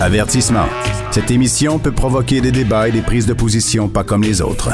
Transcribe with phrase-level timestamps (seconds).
[0.00, 0.66] Avertissement.
[1.12, 4.70] Cette émission peut provoquer des débats et des prises de position pas comme les autres.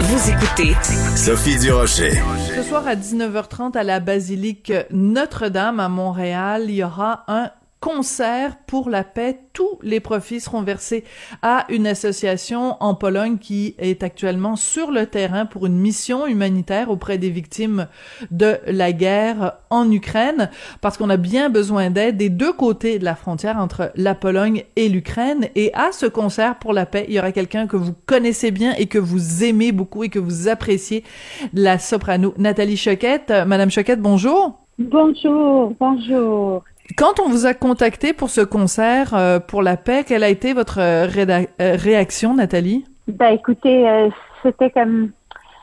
[0.00, 0.74] Vous écoutez
[1.16, 2.12] Sophie Durocher.
[2.54, 7.50] Ce soir à 19h30 à la basilique Notre-Dame à Montréal, il y aura un
[7.84, 9.40] concert pour la paix.
[9.52, 11.04] Tous les profits seront versés
[11.42, 16.88] à une association en Pologne qui est actuellement sur le terrain pour une mission humanitaire
[16.88, 17.86] auprès des victimes
[18.30, 20.48] de la guerre en Ukraine,
[20.80, 24.64] parce qu'on a bien besoin d'aide des deux côtés de la frontière entre la Pologne
[24.76, 25.48] et l'Ukraine.
[25.54, 28.72] Et à ce concert pour la paix, il y aura quelqu'un que vous connaissez bien
[28.78, 31.04] et que vous aimez beaucoup et que vous appréciez,
[31.52, 33.30] la soprano Nathalie Choquette.
[33.46, 34.64] Madame Choquette, bonjour.
[34.78, 36.64] Bonjour, bonjour.
[36.96, 40.52] Quand on vous a contacté pour ce concert euh, pour la paix, quelle a été
[40.52, 42.84] votre euh, euh, réaction, Nathalie?
[43.08, 44.10] Ben, écoutez,
[44.42, 45.10] c'était comme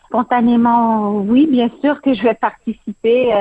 [0.08, 3.32] spontanément, oui, bien sûr que je vais participer.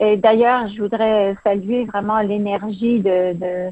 [0.00, 3.70] d'ailleurs, je voudrais saluer vraiment l'énergie de, de,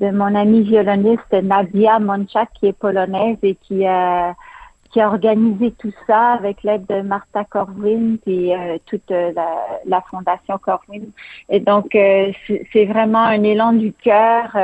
[0.00, 4.34] de, mon amie violoniste Nadia Monchak, qui est polonaise et qui a
[4.94, 9.32] qui a organisé tout ça avec l'aide de Martha Corwin et euh, toute euh,
[9.86, 11.06] la, fondation Corwin.
[11.48, 12.30] Et donc, euh,
[12.72, 14.56] c'est vraiment un élan du cœur.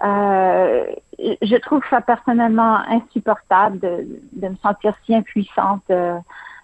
[0.00, 5.90] je trouve ça personnellement insupportable de, de me sentir si impuissante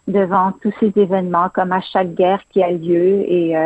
[0.07, 3.25] devant tous ces événements, comme à chaque guerre qui a lieu.
[3.29, 3.57] Et,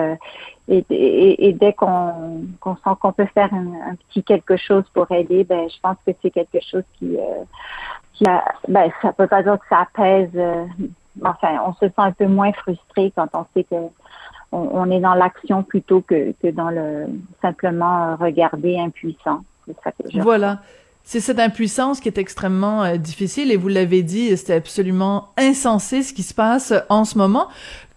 [0.68, 5.68] et, dès qu'on qu'on sent qu'on peut faire un, petit quelque chose pour aider, ben,
[5.68, 7.18] je pense que c'est quelque chose qui
[8.20, 10.30] ben, ça peut pas dire que ça apaise.
[10.34, 10.64] Euh,
[11.24, 13.76] enfin, on se sent un peu moins frustré quand on sait que
[14.54, 17.06] on, est dans l'action plutôt que, que dans le
[17.40, 19.40] simplement regarder impuissant.
[20.20, 20.58] voilà.
[21.04, 26.02] C'est cette impuissance qui est extrêmement euh, difficile et vous l'avez dit, c'était absolument insensé
[26.02, 27.48] ce qui se passe en ce moment.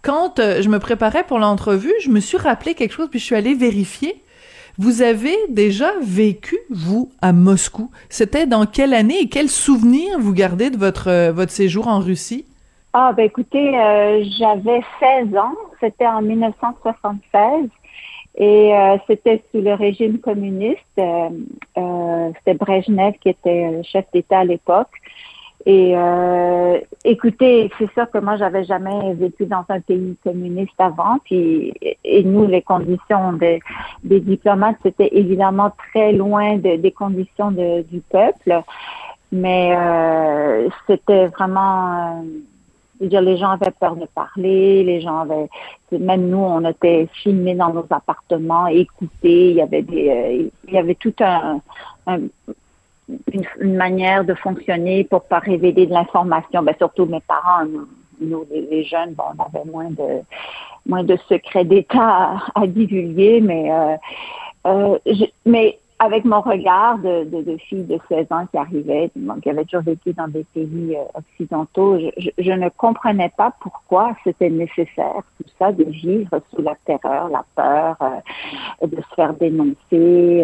[0.02, 3.24] Quand euh, je me préparais pour l'entrevue, je me suis rappelé quelque chose puis je
[3.24, 4.22] suis allée vérifier
[4.78, 7.90] vous avez déjà vécu, vous, à Moscou.
[8.08, 12.00] C'était dans quelle année et quel souvenir vous gardez de votre, euh, votre séjour en
[12.00, 12.44] Russie?
[12.92, 15.54] Ah, ben écoutez, euh, j'avais 16 ans.
[15.80, 17.68] C'était en 1976.
[18.38, 20.80] Et euh, c'était sous le régime communiste.
[20.94, 24.90] c'était Brezhnev qui était chef d'État à l'époque.
[25.68, 31.18] Et euh, écoutez, c'est sûr que moi, j'avais jamais vécu dans un pays communiste avant.
[31.24, 33.60] Puis, et nous, les conditions des,
[34.04, 38.62] diplomates, c'était évidemment très loin des conditions de, du peuple.
[39.32, 42.22] Mais euh, c'était vraiment,
[43.00, 45.48] euh, dire, les gens avaient peur de parler, les gens avaient,
[45.90, 49.50] même nous, on était filmés dans nos appartements, écoutés.
[49.50, 51.60] Il y avait des, euh, il y avait tout un,
[52.06, 52.20] un
[53.08, 56.62] une, manière de fonctionner pour pas révéler de l'information.
[56.62, 57.64] Ben, surtout mes parents,
[58.20, 60.22] nous, les, jeunes, bon, on avait moins de
[60.86, 63.96] moins de secrets d'État à, divulguer, mais euh,
[64.66, 64.98] euh,
[65.44, 69.10] mais avec mon regard de, de, de, fille de 16 ans qui arrivait,
[69.42, 74.14] qui avait toujours vécu dans des pays euh, occidentaux, je, je, ne comprenais pas pourquoi
[74.22, 79.32] c'était nécessaire, tout ça, de vivre sous la terreur, la peur, euh, de se faire
[79.34, 79.76] dénoncer,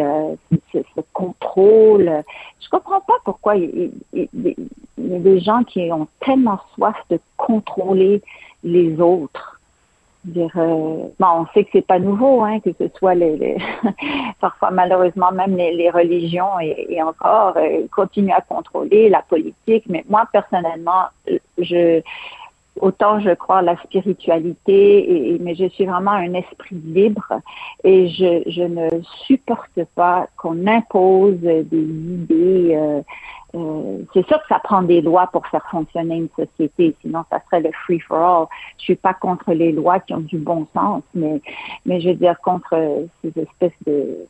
[0.03, 0.35] euh,
[0.73, 2.23] ce, ce, contrôle.
[2.61, 4.29] Je comprends pas pourquoi il, il,
[4.99, 8.23] y a des gens qui ont tellement soif de contrôler
[8.65, 9.52] les autres
[10.25, 13.57] dire, euh, bon, on sait que c'est pas nouveau, hein, que ce soit les, les
[14.41, 19.85] parfois malheureusement même les, religions et, et encore euh, continuent à contrôler la politique.
[19.89, 21.07] Mais moi personnellement,
[21.59, 22.03] je
[22.81, 27.33] autant je crois à la spiritualité, et, mais je suis vraiment un esprit libre
[27.85, 28.89] et je, je ne
[29.27, 32.75] supporte pas qu'on impose des idées.
[32.75, 33.03] Euh,
[33.55, 37.41] euh, c'est sûr que ça prend des lois pour faire fonctionner une société, sinon ça
[37.45, 38.47] serait le free for all.
[38.79, 41.41] Je suis pas contre les lois qui ont du bon sens, mais
[41.85, 44.27] mais je veux dire contre ces espèces de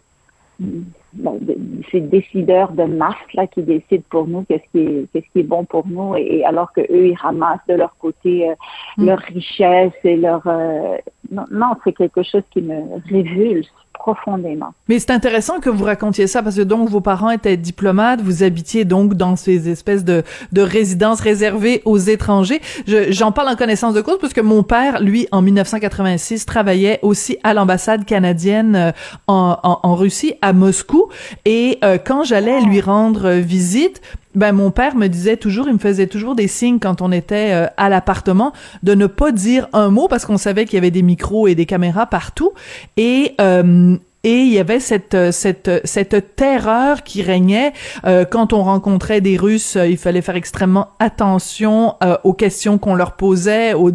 [1.91, 5.49] ces décideurs de masse là qui décident pour nous qu'est-ce qui est qu'est-ce qui est
[5.49, 8.55] bon pour nous et, alors que eux ils ramassent de leur côté euh,
[8.97, 9.07] mm.
[9.07, 10.97] leur richesse et leur euh,
[11.33, 14.75] non, non c'est quelque chose qui me révulse profondément.
[14.89, 18.43] Mais c'est intéressant que vous racontiez ça parce que donc vos parents étaient diplomates, vous
[18.43, 22.61] habitiez donc dans ces espèces de, de résidences réservées aux étrangers.
[22.87, 27.39] J'en parle en connaissance de cause parce que mon père, lui, en 1986, travaillait aussi
[27.45, 28.93] à l'ambassade canadienne euh,
[29.29, 31.09] en, Russie, à Moscou.
[31.45, 34.01] Et euh, quand j'allais lui rendre visite,
[34.35, 37.53] ben mon père me disait toujours, il me faisait toujours des signes quand on était
[37.53, 38.53] euh, à l'appartement
[38.83, 41.55] de ne pas dire un mot parce qu'on savait qu'il y avait des micros et
[41.55, 42.53] des caméras partout.
[42.97, 47.73] Et euh, et il y avait cette cette cette terreur qui régnait.
[48.05, 52.95] Euh, quand on rencontrait des Russes il fallait faire extrêmement attention euh, aux questions qu'on
[52.95, 53.91] leur posait aux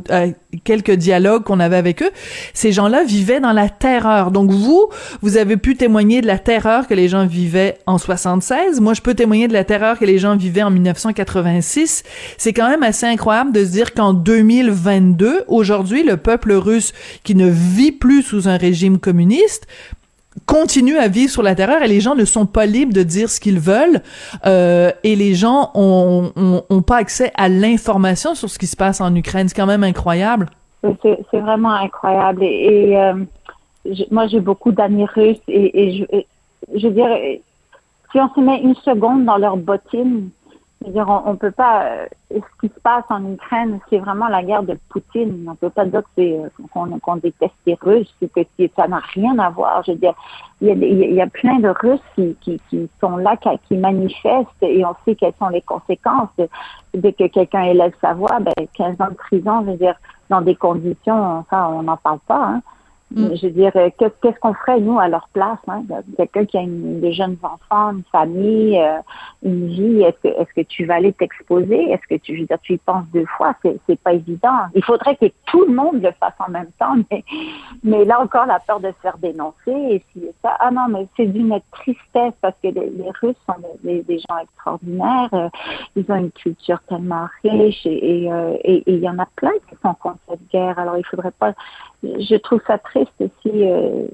[0.63, 2.11] quelques dialogues qu'on avait avec eux.
[2.53, 4.31] Ces gens-là vivaient dans la terreur.
[4.31, 4.87] Donc vous
[5.21, 9.01] vous avez pu témoigner de la terreur que les gens vivaient en 76 moi je
[9.01, 12.03] peux témoigner de la terreur que les gens vivaient en 1986
[12.37, 16.93] c'est quand même assez incroyable de se dire qu'en 2022 aujourd'hui le peuple russe
[17.23, 19.67] qui ne vit plus sous un régime communiste
[20.45, 23.29] continue à vivre sur la terreur et les gens ne sont pas libres de dire
[23.29, 24.01] ce qu'ils veulent
[24.45, 26.31] euh, et les gens ont,
[26.69, 29.47] ont, pas accès à l'information sur ce qui se passe en Ukraine.
[29.49, 30.47] C'est quand même incroyable.
[31.01, 32.43] C'est vraiment incroyable.
[32.43, 33.13] Et, euh,
[34.11, 37.09] moi, j'ai beaucoup d'amis russes et, et je, je veux dire,
[38.11, 40.29] si on se met une seconde dans leurs bottines,
[40.85, 41.85] dire, on, peut pas.
[41.85, 45.45] Euh, ce qui se passe en Ukraine, c'est vraiment la guerre de Poutine.
[45.49, 46.49] On peut pas dire que c'est euh,
[47.03, 48.41] qu'on déteste les Russes, que
[48.75, 49.83] ça n'a rien à voir.
[49.85, 50.13] Je veux dire,
[50.61, 53.77] il y a, il y a plein de Russes qui, qui, qui sont là, qui,
[53.77, 56.29] manifestent, et on sait quelles sont les conséquences.
[56.93, 59.95] Dès que quelqu'un élève sa voix, ben 15 ans de prison, je veux dire,
[60.29, 62.45] dans des conditions, ça, on n'en parle pas.
[62.45, 62.61] Hein.
[63.11, 63.35] Mm.
[63.35, 65.59] Je veux dire, euh, qu'est-ce qu'on ferait, nous, à leur place?
[65.67, 65.83] Hein?
[66.17, 68.99] Quelqu'un qui a une, des jeunes enfants, une famille, euh,
[69.43, 71.91] une vie, est-ce que, est-ce que tu vas aller t'exposer?
[71.91, 73.55] Est-ce que tu, je veux dire, tu y penses deux fois?
[73.63, 74.67] C'est, pas évident.
[74.75, 77.23] Il faudrait que tout le monde le fasse en même temps, mais,
[77.83, 80.57] mais là encore, la peur de se faire dénoncer et si ça.
[80.59, 85.29] Ah non, mais c'est d'une tristesse parce que les, Russes sont des, des, gens extraordinaires.
[85.33, 85.49] Euh,
[85.95, 88.29] ils ont une culture tellement riche et, et,
[88.63, 90.77] et il y en a plein qui sont contre cette guerre.
[90.77, 91.53] Alors, il faudrait pas,
[92.03, 94.07] je trouve ça triste aussi euh,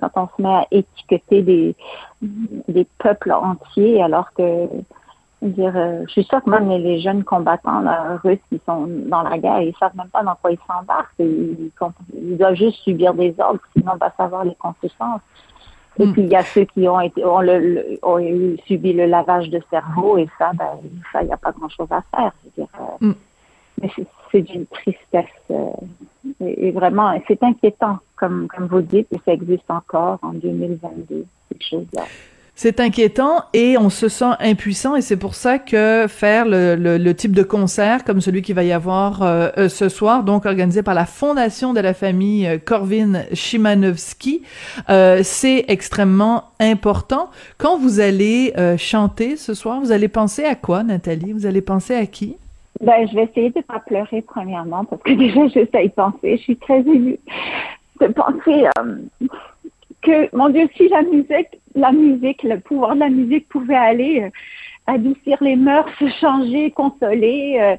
[0.00, 1.74] quand on se met à étiqueter des,
[2.68, 4.68] des peuples entiers alors que
[5.42, 7.82] dire, euh, je suis sûre que même les jeunes combattants
[8.22, 11.14] russes qui sont dans la guerre, ils savent même pas dans quoi ils s'embarquent.
[11.18, 11.70] Ils,
[12.14, 15.20] ils, doivent juste subir des ordres, sinon on va savoir les conséquences.
[15.98, 16.12] Et hmm.
[16.12, 19.60] puis il y a ceux qui ont été ont, le, ont subi le lavage de
[19.68, 20.78] cerveau et ça, ben,
[21.12, 22.32] ça, il n'y a pas grand chose à faire.
[22.56, 23.14] dire, euh, hmm.
[23.80, 23.90] Mais
[24.30, 25.26] c'est d'une tristesse
[26.46, 32.04] et, vraiment, c'est inquiétant, comme, vous dites, et ça existe encore en 2022, ces choses-là.
[32.54, 37.32] C'est inquiétant et on se sent impuissant et c'est pour ça que faire le, type
[37.32, 40.94] de concert comme celui qui va y avoir euh, euh, ce soir, donc organisé par
[40.94, 44.42] la Fondation de la famille euh, Korvin Shimanovski,
[45.22, 47.30] c'est extrêmement important.
[47.56, 51.32] Quand vous allez chanter ce soir, vous allez penser à quoi, Nathalie?
[51.32, 52.36] Vous allez penser à qui?
[52.82, 56.36] Ben, je vais essayer de ne pas pleurer premièrement parce que déjà j'essaie de penser.
[56.36, 57.18] Je suis très émue
[58.00, 58.96] de penser euh,
[60.02, 64.22] que, mon Dieu, si la musique, la musique, le pouvoir de la musique pouvait aller
[64.22, 64.30] euh,
[64.86, 65.88] adoucir les mœurs,
[66.20, 67.76] changer, consoler, euh,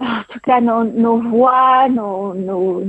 [0.00, 2.82] en tout cas nos, nos voix, nos, nos,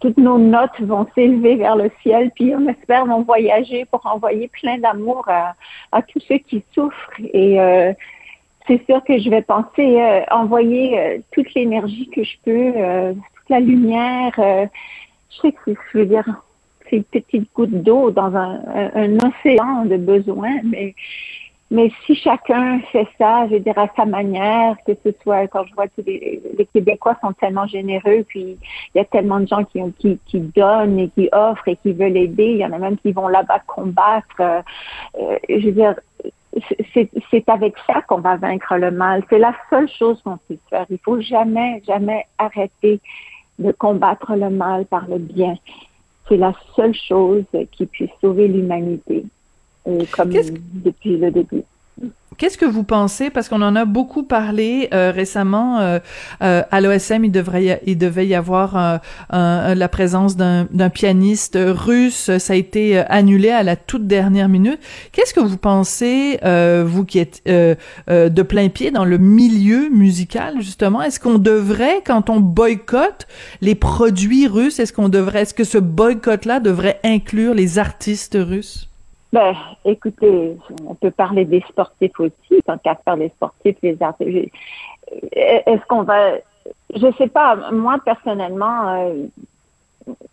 [0.00, 4.48] toutes nos notes vont s'élever vers le ciel, puis on espère vont voyager pour envoyer
[4.48, 5.54] plein d'amour à,
[5.92, 7.92] à tous ceux qui souffrent et euh,
[8.66, 13.12] c'est sûr que je vais penser euh, envoyer euh, toute l'énergie que je peux, euh,
[13.12, 14.32] toute la lumière.
[14.36, 16.24] je sais que je veux dire,
[16.88, 18.60] c'est une petite goutte d'eau dans un,
[19.24, 20.94] océan de besoins, mais
[21.74, 25.64] mais si chacun fait ça, je veux dire à sa manière, que ce soit quand
[25.64, 28.58] je vois que les, les Québécois sont tellement généreux, puis
[28.94, 31.94] il y a tellement de gens qui, qui, qui donnent et qui offrent et qui
[31.94, 32.44] veulent aider.
[32.44, 34.62] Il y en a même qui vont là-bas combattre.
[35.48, 35.94] je veux dire,
[37.32, 39.24] c'est avec ça qu'on va vaincre le mal.
[39.30, 40.86] C'est la seule chose qu'on peut faire.
[40.90, 43.00] Il faut jamais, jamais arrêter
[43.58, 45.56] de combattre le mal par le bien.
[46.28, 49.24] C'est la seule chose qui puisse sauver l'humanité,
[49.84, 51.64] comme depuis le début.
[52.38, 53.30] Qu'est-ce que vous pensez?
[53.30, 55.98] Parce qu'on en a beaucoup parlé euh, récemment euh,
[56.42, 62.30] euh, à l'OSM il devrait il devait y avoir la présence d'un pianiste russe.
[62.38, 64.78] Ça a été annulé à la toute dernière minute.
[65.12, 66.38] Qu'est-ce que vous pensez
[66.84, 71.02] vous qui êtes de plein pied dans le milieu musical justement?
[71.02, 73.26] Est-ce qu'on devrait quand on boycotte
[73.60, 78.38] les produits russes est-ce qu'on devrait est-ce que ce boycott là devrait inclure les artistes
[78.38, 78.91] russes?
[79.32, 84.52] Ben, écoutez, on peut parler des sportifs aussi, tant qu'à faire les sportifs, les artistes.
[85.32, 86.34] Est-ce qu'on va,
[86.94, 89.26] je sais pas, moi personnellement, euh,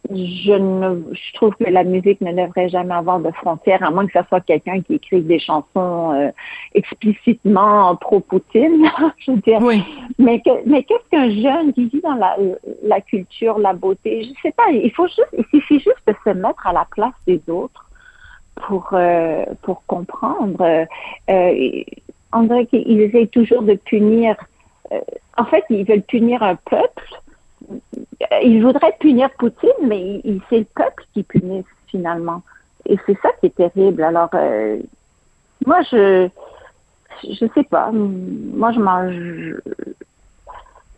[0.10, 4.06] je ne, je trouve que la musique ne devrait jamais avoir de frontières, à moins
[4.06, 6.32] que ce soit quelqu'un qui écrive des chansons euh,
[6.74, 8.89] explicitement pro-Poutine,
[9.20, 9.60] je veux dire.
[9.62, 9.82] Oui.
[10.18, 12.36] Mais, mais qu'est-ce qu'un jeune qui vit dans la,
[12.84, 16.32] la culture, la beauté, je sais pas, il faut juste, il suffit juste de se
[16.32, 17.88] mettre à la place des autres
[18.67, 20.85] pour, euh, pour comprendre.
[21.29, 21.83] Euh,
[22.33, 24.35] on dirait qu'ils essayent toujours de punir.
[24.91, 24.99] Euh,
[25.37, 27.03] en fait, ils veulent punir un peuple.
[28.43, 32.41] Ils voudraient punir Poutine, mais c'est le peuple qui punit finalement.
[32.85, 34.03] et c'est ça qui est terrible.
[34.03, 34.79] Alors, euh,
[35.65, 36.29] moi, je,
[37.23, 37.91] je sais pas.
[37.91, 39.61] Moi, je mange.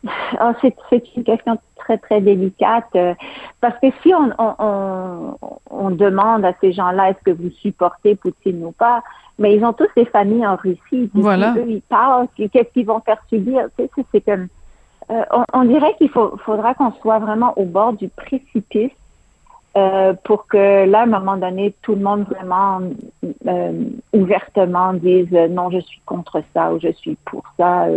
[0.04, 2.88] Oh, c'est une question très, très délicate.
[2.96, 3.14] Euh,
[3.60, 5.38] parce que si on, on,
[5.70, 9.04] on, demande à ces gens-là, est-ce que vous supportez Poutine ou pas,
[9.38, 11.10] mais ils ont tous des familles en Russie.
[11.14, 11.54] Voilà.
[11.58, 13.68] Eux, ils parlent, qu'est-ce qu'ils vont faire subir?
[13.78, 14.48] c'est comme.
[15.10, 18.92] Euh, on, on, dirait qu'il faut, faudra qu'on soit vraiment au bord du précipice
[19.78, 22.82] euh, pour que là, à un moment donné, tout le monde vraiment
[23.48, 23.72] euh,
[24.12, 27.88] ouvertement dise euh, non, je suis contre ça ou je suis pour ça.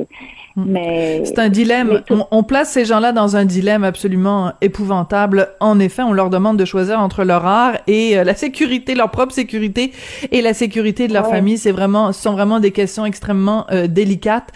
[0.54, 0.64] Hmm.
[0.68, 2.02] mais c'est un dilemme.
[2.30, 5.48] On, place ces gens-là dans un dilemme absolument épouvantable.
[5.58, 9.32] En effet, on leur demande de choisir entre leur art et la sécurité, leur propre
[9.32, 9.90] sécurité
[10.30, 11.58] et la sécurité de leur famille.
[11.58, 14.52] C'est vraiment, ce sont vraiment des questions extrêmement délicates.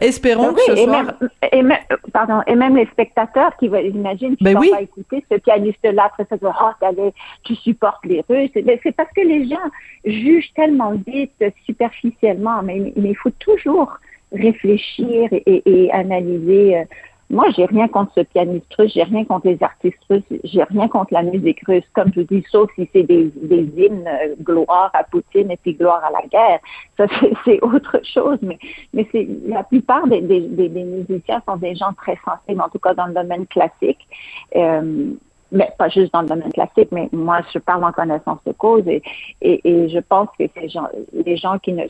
[0.00, 1.04] espérons que ce et soir.
[1.04, 1.78] Même, et même,
[2.12, 6.26] pardon, et même les spectateurs qui, j'imagine, qui ben vont pas écouter ce pianiste-là après
[6.30, 7.10] ça oh,
[7.44, 8.50] tu supportes les Russes.
[8.54, 9.56] C'est parce que les gens
[10.04, 13.98] jugent tellement vite, superficiellement, mais, il faut toujours
[14.32, 16.84] réfléchir et, analyser.
[17.30, 20.88] Moi, j'ai rien contre ce pianiste russe, j'ai rien contre les artistes russes, j'ai rien
[20.88, 25.04] contre la musique russe, comme je dis, sauf si c'est des, hymnes euh, gloire à
[25.04, 26.60] Poutine et puis gloire à la guerre.
[26.98, 27.06] Ça,
[27.44, 28.58] c'est autre chose, mais,
[28.92, 33.06] mais c'est la plupart des, musiciens sont des gens très sensibles, en tout cas dans
[33.06, 34.06] le domaine classique.
[34.54, 35.14] Euh,
[35.54, 38.86] mais pas juste dans le domaine classique, mais moi, je parle en connaissance de cause
[38.86, 39.02] et,
[39.40, 41.84] et, et je pense que ces gens, les gens qui ne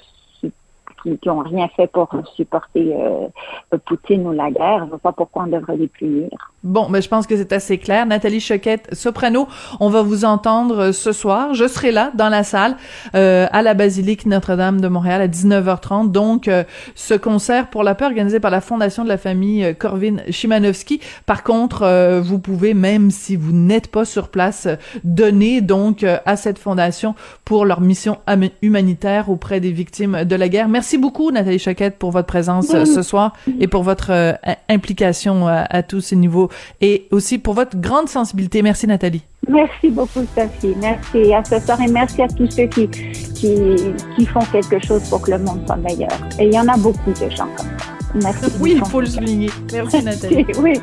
[1.04, 4.78] qui n'ont rien fait pour supporter euh, Poutine ou la guerre.
[4.80, 6.28] Je ne vois pas pourquoi on devrait les punir.
[6.62, 8.06] Bon, mais je pense que c'est assez clair.
[8.06, 9.46] Nathalie Choquette, soprano,
[9.80, 11.54] on va vous entendre euh, ce soir.
[11.54, 12.76] Je serai là dans la salle
[13.14, 16.10] euh, à la basilique Notre-Dame de Montréal à 19h30.
[16.10, 16.50] Donc,
[16.94, 21.00] ce concert pour la paix organisé par la Fondation de la famille Corvin Chimanovski.
[21.26, 24.68] Par contre, vous pouvez, même si vous n'êtes pas sur place,
[25.02, 28.18] donner donc à cette fondation pour leur mission
[28.62, 30.68] humanitaire auprès des victimes de la guerre.
[30.68, 34.36] Merci beaucoup, Nathalie Choquette, pour votre présence ce soir et pour votre
[34.68, 36.48] implication à, à tous ces niveaux
[36.80, 38.62] et aussi pour votre grande sensibilité.
[38.62, 39.22] Merci Nathalie.
[39.48, 40.74] Merci beaucoup Sophie.
[40.80, 43.74] Merci à ce soir et merci à tous ceux qui, qui,
[44.16, 46.10] qui font quelque chose pour que le monde soit meilleur.
[46.38, 47.94] Et il y en a beaucoup de gens comme ça.
[48.22, 48.52] Merci.
[48.60, 49.50] Oui, il faut le souligner.
[49.72, 50.46] Merci Nathalie.
[50.58, 50.74] oui,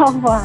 [0.00, 0.42] au revoir.